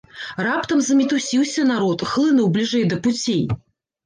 [0.45, 3.47] Раптам замітусіўся народ, хлынуў бліжэй да пуцей.